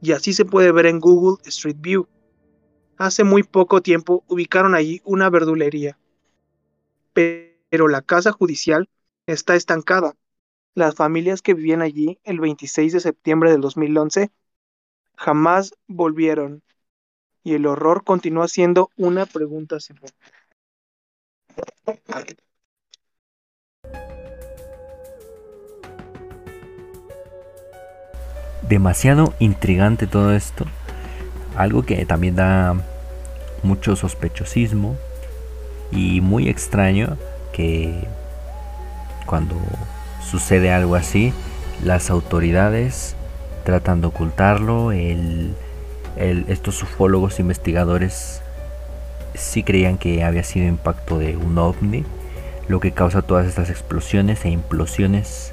[0.00, 2.06] y así se puede ver en Google Street View.
[2.98, 5.96] Hace muy poco tiempo ubicaron allí una verdulería,
[7.12, 8.88] pero la casa judicial
[9.26, 10.16] está estancada.
[10.74, 14.32] Las familias que vivían allí el 26 de septiembre del 2011
[15.14, 16.64] jamás volvieron
[17.44, 19.96] y el horror continúa siendo una pregunta sin
[28.68, 30.66] Demasiado intrigante todo esto.
[31.58, 32.76] Algo que también da
[33.64, 34.96] mucho sospechosismo
[35.90, 37.16] y muy extraño
[37.52, 38.06] que
[39.26, 39.56] cuando
[40.22, 41.32] sucede algo así,
[41.82, 43.16] las autoridades
[43.64, 45.56] tratan de ocultarlo, el,
[46.16, 48.40] estos ufólogos investigadores
[49.34, 52.04] sí creían que había sido impacto de un ovni,
[52.68, 55.52] lo que causa todas estas explosiones e implosiones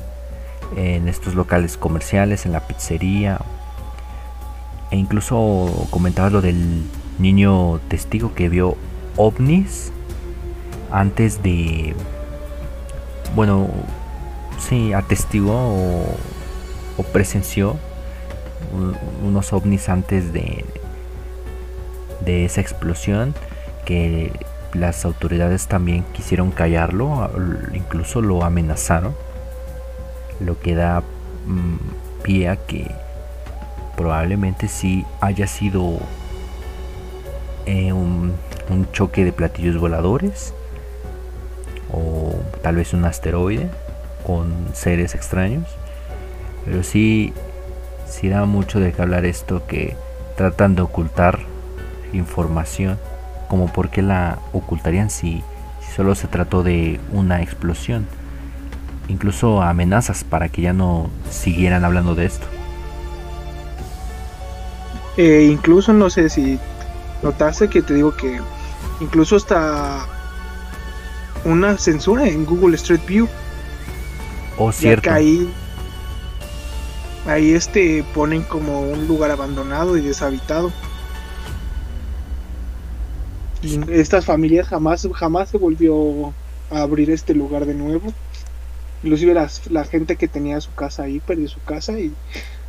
[0.78, 3.40] en estos locales comerciales, en la pizzería.
[4.96, 6.84] E incluso comentaba lo del
[7.20, 8.78] niño testigo que vio
[9.18, 9.92] ovnis
[10.90, 11.94] antes de...
[13.36, 13.68] Bueno,
[14.58, 16.06] sí, atestiguó o,
[16.98, 17.76] o presenció
[19.22, 20.64] unos ovnis antes de,
[22.24, 23.36] de esa explosión
[23.84, 24.32] que
[24.72, 27.30] las autoridades también quisieron callarlo,
[27.74, 29.14] incluso lo amenazaron,
[30.40, 31.04] lo que da
[31.48, 32.90] mm, pie a que
[33.96, 36.00] probablemente sí haya sido
[37.66, 38.34] eh, un,
[38.92, 40.54] choque de platillos voladores
[41.94, 43.70] o tal vez un asteroide
[44.26, 45.68] con seres extraños,
[46.66, 47.34] pero sí
[48.08, 49.96] si da mucho de que hablar esto que
[50.36, 51.40] tratan de ocultar
[52.12, 52.98] información,
[53.48, 55.44] como por qué la ocultarían si,
[55.96, 58.06] solo se trató de una explosión.
[59.08, 62.48] Incluso amenazas para que ya no siguieran hablando de esto.
[65.18, 66.60] Eh, incluso no sé si
[67.24, 68.40] notaste que te digo que
[69.00, 70.06] incluso hasta
[71.46, 73.30] una censura en Google Street View.
[74.58, 75.12] O oh, cierto.
[75.12, 75.52] ahí
[77.28, 80.72] ahí este ponen como un lugar abandonado y deshabitado.
[83.62, 86.34] Y estas familias jamás, jamás se volvió
[86.70, 88.14] a abrir este lugar de nuevo.
[89.04, 89.34] Inclusive
[89.70, 92.14] la gente que tenía su casa ahí perdió su casa y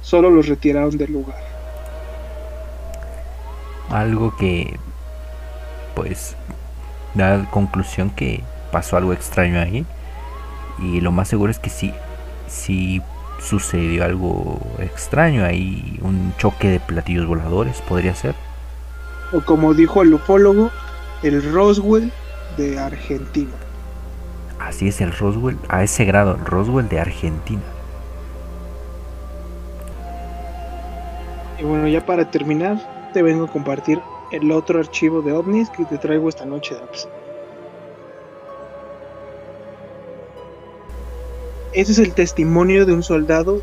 [0.00, 1.55] solo los retiraron del lugar.
[3.90, 4.78] Algo que
[5.94, 6.36] pues
[7.14, 9.86] da conclusión que pasó algo extraño ahí.
[10.78, 11.94] Y lo más seguro es que sí,
[12.48, 13.00] sí
[13.40, 18.34] sucedió algo extraño ahí, un choque de platillos voladores, podría ser.
[19.32, 20.70] O como dijo el ufólogo,
[21.22, 22.12] el Roswell
[22.56, 23.52] de Argentina.
[24.60, 27.62] Así es el Roswell, a ese grado, el Roswell de Argentina.
[31.58, 32.78] Y bueno, ya para terminar,
[33.12, 37.08] te vengo a compartir el otro archivo de ovnis que te traigo esta noche, Daps.
[41.72, 43.62] Ese es el testimonio de un soldado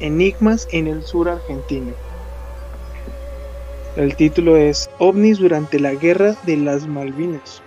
[0.00, 1.92] enigmas en el sur argentino.
[3.96, 7.62] El título es OVNIs durante la Guerra de las Malvinas.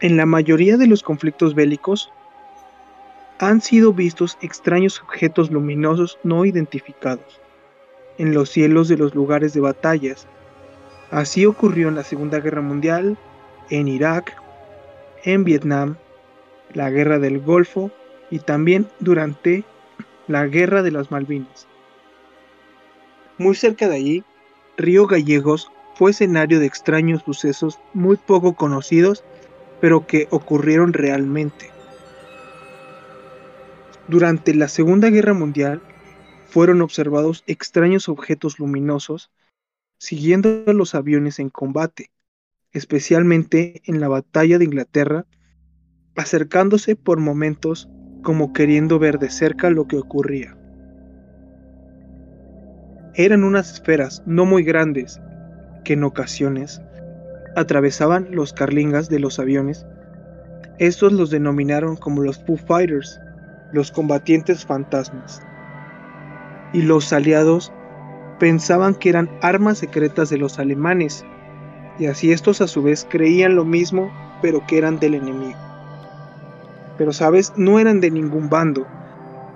[0.00, 2.10] En la mayoría de los conflictos bélicos
[3.38, 7.40] han sido vistos extraños objetos luminosos no identificados
[8.18, 10.26] en los cielos de los lugares de batallas.
[11.10, 13.16] Así ocurrió en la Segunda Guerra Mundial,
[13.70, 14.36] en Irak,
[15.24, 15.96] en Vietnam
[16.72, 17.90] la Guerra del Golfo
[18.30, 19.64] y también durante
[20.26, 21.66] la Guerra de las Malvinas.
[23.38, 24.24] Muy cerca de allí,
[24.76, 29.24] Río Gallegos fue escenario de extraños sucesos muy poco conocidos,
[29.80, 31.70] pero que ocurrieron realmente.
[34.08, 35.80] Durante la Segunda Guerra Mundial
[36.54, 39.32] fueron observados extraños objetos luminosos
[39.98, 42.12] siguiendo los aviones en combate,
[42.70, 45.26] especialmente en la Batalla de Inglaterra
[46.14, 47.88] acercándose por momentos
[48.22, 50.56] como queriendo ver de cerca lo que ocurría.
[53.14, 55.20] Eran unas esferas no muy grandes
[55.82, 56.80] que en ocasiones
[57.56, 59.84] atravesaban los carlingas de los aviones.
[60.78, 63.18] Estos los denominaron como los Foo Fighters,
[63.72, 65.42] los combatientes fantasmas.
[66.74, 67.72] Y los aliados
[68.38, 71.24] pensaban que eran armas secretas de los alemanes,
[71.98, 74.12] y así estos a su vez creían lo mismo,
[74.42, 75.64] pero que eran del enemigo
[76.96, 78.86] pero sabes, no eran de ningún bando.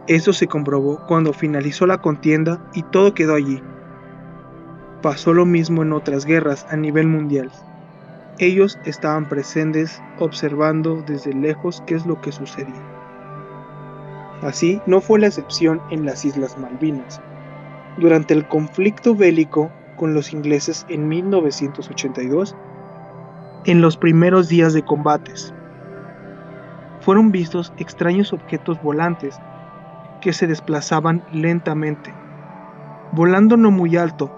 [0.07, 3.63] Eso se comprobó cuando finalizó la contienda y todo quedó allí.
[5.03, 7.51] Pasó lo mismo en otras guerras a nivel mundial.
[8.39, 12.98] Ellos estaban presentes observando desde lejos qué es lo que sucedía.
[14.43, 17.21] Así no fue la excepción en las Islas Malvinas.
[17.97, 22.55] Durante el conflicto bélico con los ingleses en 1982,
[23.65, 25.53] en los primeros días de combates.
[27.01, 29.41] Fueron vistos extraños objetos volantes
[30.21, 32.15] que se desplazaban lentamente,
[33.13, 34.31] volando no muy alto,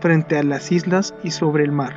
[0.00, 1.92] frente a las islas y sobre el mar.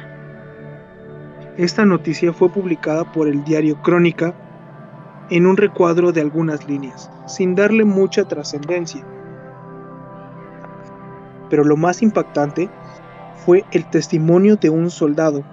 [1.58, 4.34] Esta noticia fue publicada por el diario Crónica
[5.30, 9.06] en un recuadro de algunas líneas, sin darle mucha trascendencia.
[11.50, 12.70] Pero lo más impactante
[13.46, 15.44] fue el testimonio de un soldado,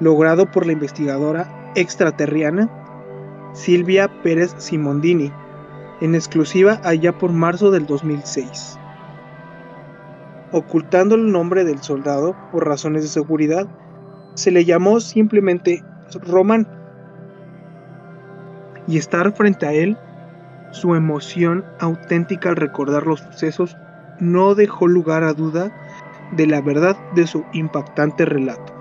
[0.00, 2.68] logrado por la investigadora extraterriana
[3.52, 5.32] Silvia Pérez Simondini,
[6.00, 8.78] en exclusiva allá por marzo del 2006.
[10.52, 13.66] Ocultando el nombre del soldado por razones de seguridad,
[14.34, 15.82] se le llamó simplemente
[16.22, 16.77] Román.
[18.88, 19.96] Y estar frente a él,
[20.72, 23.76] su emoción auténtica al recordar los sucesos
[24.18, 25.70] no dejó lugar a duda
[26.32, 28.74] de la verdad de su impactante relato.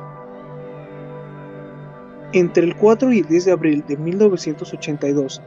[2.33, 5.41] Entre el 4 y el 10 de abril de 1982,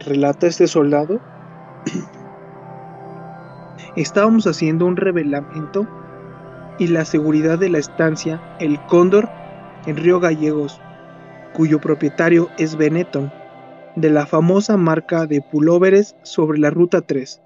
[0.00, 1.20] relata este soldado,
[3.96, 5.86] estábamos haciendo un revelamiento
[6.78, 9.28] y la seguridad de la estancia El Cóndor
[9.86, 10.80] en Río Gallegos,
[11.52, 13.32] cuyo propietario es Benetton,
[13.96, 17.40] de la famosa marca de pulóveres sobre la Ruta 3,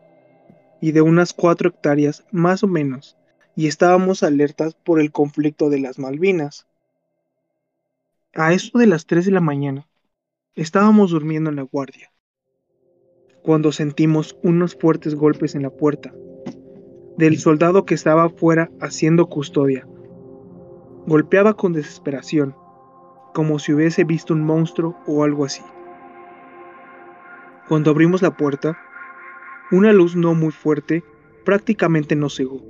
[0.80, 3.16] y de unas 4 hectáreas más o menos,
[3.54, 6.66] y estábamos alertas por el conflicto de las Malvinas.
[8.34, 9.88] A eso de las 3 de la mañana,
[10.54, 12.12] estábamos durmiendo en la guardia,
[13.42, 16.14] cuando sentimos unos fuertes golpes en la puerta,
[17.16, 19.86] del soldado que estaba afuera haciendo custodia.
[21.06, 22.54] Golpeaba con desesperación,
[23.34, 25.62] como si hubiese visto un monstruo o algo así.
[27.68, 28.78] Cuando abrimos la puerta,
[29.70, 31.04] una luz no muy fuerte
[31.44, 32.62] prácticamente nos cegó.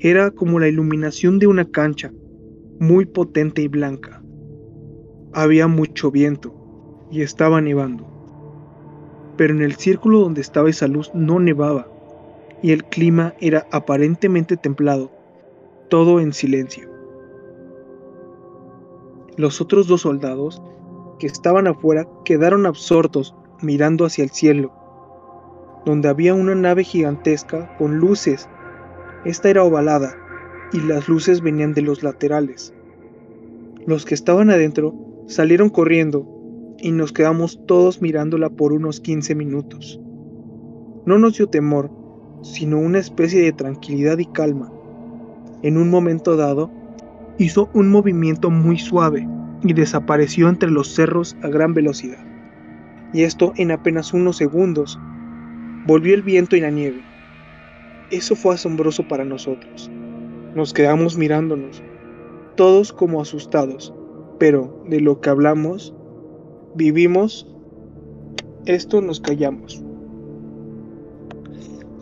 [0.00, 2.12] Era como la iluminación de una cancha,
[2.78, 4.22] muy potente y blanca.
[5.32, 6.54] Había mucho viento
[7.10, 8.06] y estaba nevando.
[9.38, 11.88] Pero en el círculo donde estaba esa luz no nevaba
[12.62, 15.10] y el clima era aparentemente templado,
[15.88, 16.90] todo en silencio.
[19.38, 20.62] Los otros dos soldados
[21.18, 24.72] que estaban afuera quedaron absortos mirando hacia el cielo,
[25.84, 28.48] donde había una nave gigantesca con luces
[29.24, 30.16] esta era ovalada
[30.72, 32.74] y las luces venían de los laterales.
[33.86, 34.94] Los que estaban adentro
[35.28, 36.26] salieron corriendo
[36.78, 40.00] y nos quedamos todos mirándola por unos 15 minutos.
[41.06, 41.90] No nos dio temor,
[42.42, 44.72] sino una especie de tranquilidad y calma.
[45.62, 46.72] En un momento dado,
[47.38, 49.28] hizo un movimiento muy suave
[49.62, 52.31] y desapareció entre los cerros a gran velocidad.
[53.12, 54.98] Y esto en apenas unos segundos.
[55.86, 57.02] Volvió el viento y la nieve.
[58.10, 59.90] Eso fue asombroso para nosotros.
[60.54, 61.82] Nos quedamos mirándonos,
[62.56, 63.94] todos como asustados,
[64.38, 65.94] pero de lo que hablamos,
[66.74, 67.48] vivimos,
[68.66, 69.82] esto nos callamos.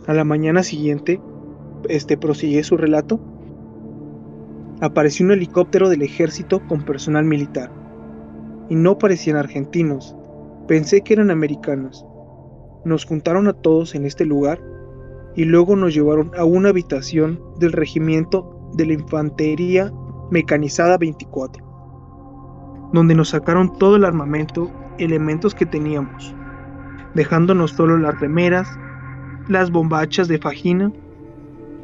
[0.07, 1.21] A la mañana siguiente,
[1.87, 3.19] este prosigue su relato.
[4.81, 7.71] Apareció un helicóptero del ejército con personal militar.
[8.69, 10.15] Y no parecían argentinos.
[10.71, 12.05] Pensé que eran americanos.
[12.85, 14.63] Nos juntaron a todos en este lugar
[15.35, 19.91] y luego nos llevaron a una habitación del regimiento de la Infantería
[20.29, 26.33] Mecanizada 24, donde nos sacaron todo el armamento, elementos que teníamos,
[27.15, 28.69] dejándonos solo las remeras,
[29.49, 30.89] las bombachas de fajina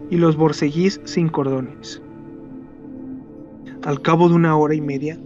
[0.09, 2.01] y los borceguís sin cordones.
[3.83, 5.19] Al cabo de una hora y media,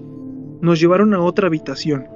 [0.61, 2.07] nos llevaron a otra habitación,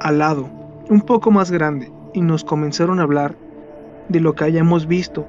[0.00, 0.48] al lado,
[0.88, 3.36] un poco más grande, y nos comenzaron a hablar
[4.08, 5.26] de lo que hayamos visto.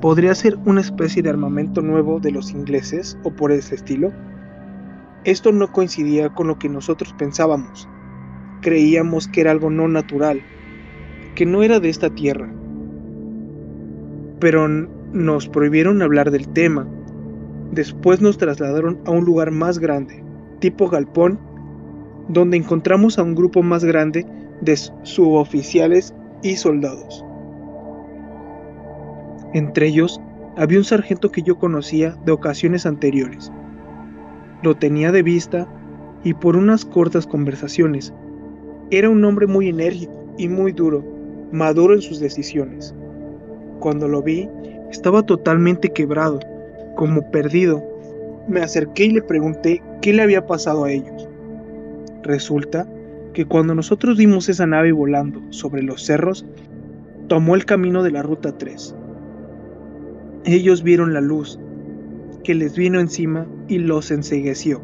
[0.00, 4.12] ¿Podría ser una especie de armamento nuevo de los ingleses o por ese estilo?
[5.24, 7.88] Esto no coincidía con lo que nosotros pensábamos.
[8.60, 10.42] Creíamos que era algo no natural,
[11.34, 12.52] que no era de esta tierra.
[14.40, 16.86] Pero nos prohibieron hablar del tema.
[17.72, 20.22] Después nos trasladaron a un lugar más grande,
[20.58, 21.38] tipo galpón,
[22.28, 24.26] donde encontramos a un grupo más grande
[24.60, 27.24] de suboficiales y soldados.
[29.52, 30.20] Entre ellos
[30.56, 33.52] había un sargento que yo conocía de ocasiones anteriores.
[34.62, 35.68] Lo tenía de vista
[36.22, 38.12] y por unas cortas conversaciones.
[38.90, 41.04] Era un hombre muy enérgico y muy duro,
[41.52, 42.94] maduro en sus decisiones.
[43.80, 44.48] Cuando lo vi,
[44.90, 46.40] estaba totalmente quebrado,
[46.96, 47.82] como perdido.
[48.48, 51.28] Me acerqué y le pregunté qué le había pasado a ellos.
[52.24, 52.88] Resulta
[53.32, 56.44] que cuando nosotros vimos esa nave volando sobre los cerros,
[57.28, 58.96] tomó el camino de la Ruta 3
[60.46, 61.58] ellos vieron la luz
[62.42, 64.82] que les vino encima y los ensegueció.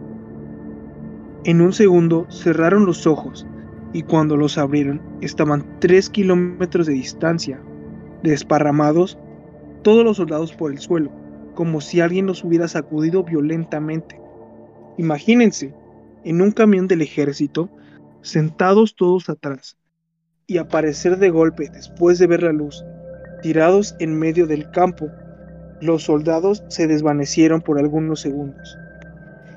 [1.44, 3.46] En un segundo cerraron los ojos
[3.92, 7.60] y cuando los abrieron estaban tres kilómetros de distancia,
[8.22, 9.18] desparramados
[9.82, 11.10] todos los soldados por el suelo,
[11.54, 14.18] como si alguien los hubiera sacudido violentamente.
[14.96, 15.74] Imagínense,
[16.24, 17.70] en un camión del ejército,
[18.22, 19.76] sentados todos atrás,
[20.46, 22.84] y aparecer de golpe después de ver la luz,
[23.42, 25.08] tirados en medio del campo,
[25.80, 28.78] los soldados se desvanecieron por algunos segundos.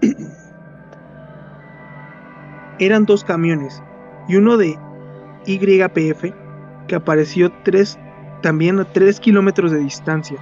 [2.79, 3.83] Eran dos camiones
[4.27, 4.75] y uno de
[5.45, 6.33] YPF
[6.87, 7.99] que apareció tres,
[8.41, 10.37] también a tres kilómetros de distancia,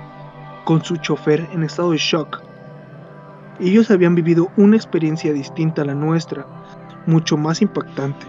[0.66, 2.42] con su chofer en estado de shock.
[3.62, 6.48] Ellos habían vivido una experiencia distinta a la nuestra,
[7.06, 8.26] mucho más impactante.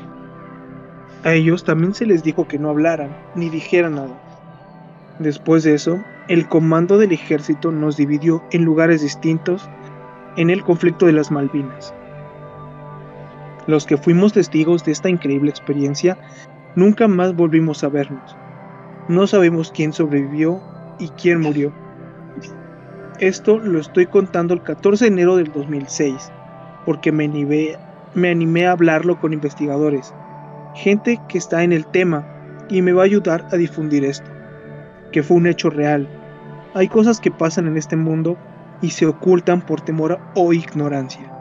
[1.25, 4.21] A ellos también se les dijo que no hablaran ni dijeran nada.
[5.19, 9.71] Después de eso, el comando del ejército nos dividió en lugares distintos
[10.37, 11.95] en el conflicto de las Malvinas.
[13.67, 16.19] Los que fuimos testigos de esta increíble experiencia
[16.77, 18.37] nunca más volvimos a vernos.
[19.09, 20.61] No sabemos quién sobrevivió
[20.99, 21.73] y quién murió.
[23.23, 26.33] Esto lo estoy contando el 14 de enero del 2006,
[26.85, 27.77] porque me animé,
[28.15, 30.13] me animé a hablarlo con investigadores,
[30.75, 32.27] gente que está en el tema
[32.69, 34.29] y me va a ayudar a difundir esto,
[35.13, 36.09] que fue un hecho real.
[36.75, 38.37] Hay cosas que pasan en este mundo
[38.81, 41.33] y se ocultan por temor o ignorancia.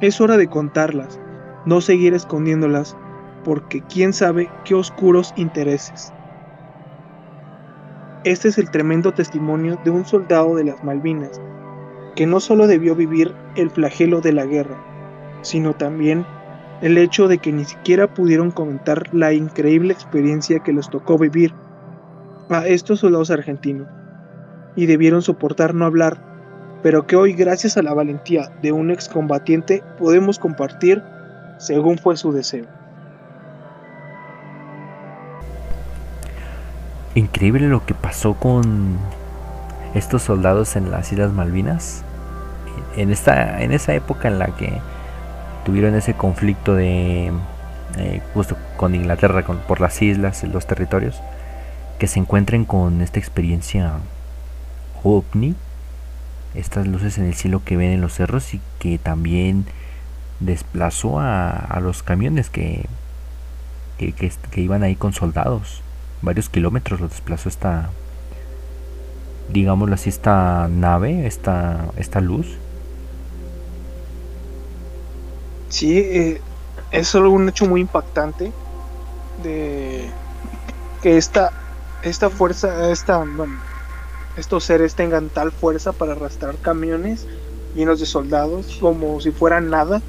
[0.00, 1.18] Es hora de contarlas,
[1.66, 2.96] no seguir escondiéndolas,
[3.42, 6.12] porque quién sabe qué oscuros intereses.
[8.24, 11.40] Este es el tremendo testimonio de un soldado de las Malvinas,
[12.16, 14.76] que no solo debió vivir el flagelo de la guerra,
[15.42, 16.26] sino también
[16.82, 21.54] el hecho de que ni siquiera pudieron comentar la increíble experiencia que les tocó vivir
[22.50, 23.86] a estos soldados argentinos,
[24.74, 26.18] y debieron soportar no hablar,
[26.82, 31.04] pero que hoy gracias a la valentía de un excombatiente podemos compartir
[31.58, 32.77] según fue su deseo.
[37.18, 38.96] Increíble lo que pasó con
[39.92, 42.04] estos soldados en las Islas Malvinas.
[42.96, 44.72] En, esta, en esa época en la que
[45.64, 47.32] tuvieron ese conflicto de
[47.96, 51.20] eh, justo con Inglaterra por las islas, los territorios,
[51.98, 53.94] que se encuentren con esta experiencia
[55.02, 55.56] ovni,
[56.54, 59.66] estas luces en el cielo que ven en los cerros y que también
[60.38, 62.86] desplazó a, los camiones que,
[63.98, 65.82] que, iban ahí con soldados.
[66.22, 67.90] Varios kilómetros los desplazó esta,
[69.52, 72.56] digámoslo así, esta nave, esta, esta luz.
[75.68, 76.40] Sí, eh,
[76.90, 78.50] es solo un hecho muy impactante
[79.42, 80.08] de
[81.02, 81.52] que esta,
[82.02, 83.24] esta fuerza, esta,
[84.36, 87.26] estos seres tengan tal fuerza para arrastrar camiones
[87.74, 90.00] llenos de soldados como si fueran nada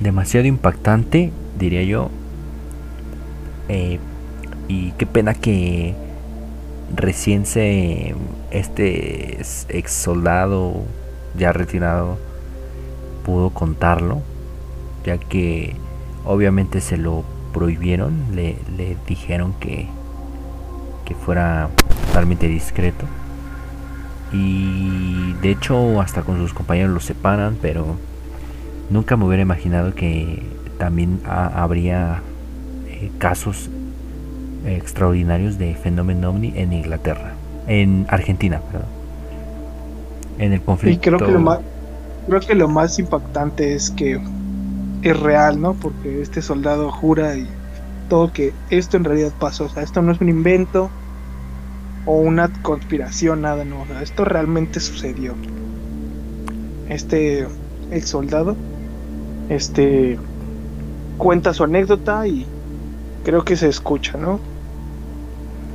[0.00, 2.10] Demasiado impactante, diría yo.
[3.68, 3.98] Eh,
[4.68, 5.94] y qué pena que
[6.94, 8.14] recién se
[8.50, 10.82] este ex soldado
[11.36, 12.16] ya retirado
[13.24, 14.22] pudo contarlo,
[15.04, 15.74] ya que
[16.24, 19.88] obviamente se lo prohibieron, le, le dijeron que,
[21.04, 21.68] que fuera
[22.06, 23.04] totalmente discreto.
[24.32, 27.96] Y de hecho hasta con sus compañeros los separan, pero
[28.90, 30.42] nunca me hubiera imaginado que
[30.78, 32.22] también habría
[32.88, 33.68] eh, casos
[34.66, 37.32] extraordinarios de fenómeno ovni en Inglaterra,
[37.66, 38.88] en Argentina, perdón.
[40.38, 41.00] En el conflicto.
[41.02, 41.60] creo que lo más,
[42.28, 44.20] creo que lo más impactante es que
[45.02, 45.74] es real, ¿no?
[45.74, 47.48] Porque este soldado jura y
[48.08, 50.90] todo que esto en realidad pasó, o sea, esto no es un invento,
[52.08, 53.84] o una conspiración, nada, no.
[54.00, 55.34] esto realmente sucedió.
[56.88, 57.46] Este
[57.90, 58.56] ex soldado,
[59.48, 60.18] este,
[61.16, 62.46] cuenta su anécdota y
[63.24, 64.40] creo que se escucha, ¿no?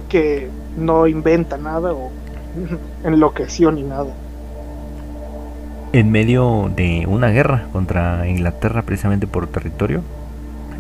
[0.10, 2.12] Que no inventa nada o
[3.04, 4.14] enloqueció ni nada.
[5.92, 10.02] En medio de una guerra contra Inglaterra, precisamente por territorio,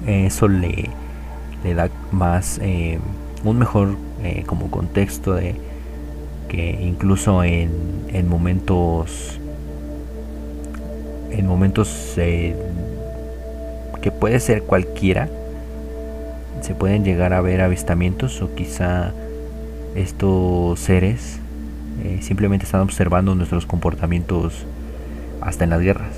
[0.08, 0.89] eso le,
[1.64, 3.00] le da más, eh,
[3.44, 5.56] un mejor eh, como contexto de
[6.48, 7.72] que incluso en,
[8.10, 9.39] en momentos
[11.30, 12.56] en momentos eh,
[14.04, 15.28] que puede ser cualquiera
[16.62, 19.14] se pueden llegar a ver avistamientos o quizá
[19.95, 21.39] estos seres
[22.04, 24.66] eh, simplemente están observando nuestros comportamientos
[25.41, 26.12] hasta en las guerras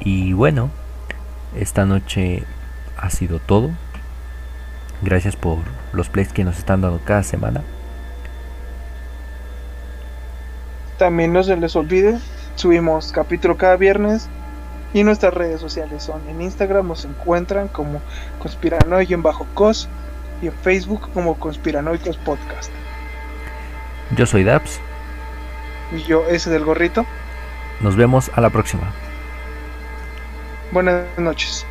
[0.00, 0.70] y bueno
[1.56, 2.44] esta noche
[2.96, 3.70] ha sido todo.
[5.02, 5.58] Gracias por
[5.92, 7.62] los plays que nos están dando cada semana.
[10.98, 12.18] También no se les olvide,
[12.54, 14.28] subimos capítulo cada viernes
[14.92, 18.00] y nuestras redes sociales son en Instagram nos encuentran como
[18.40, 19.88] conspiranoico en bajo cos
[20.42, 22.70] y en Facebook como conspiranoicos podcast.
[24.16, 24.80] Yo soy Daps.
[25.92, 27.04] Y yo ese del gorrito.
[27.80, 28.92] Nos vemos a la próxima.
[30.72, 31.66] Buenas noches.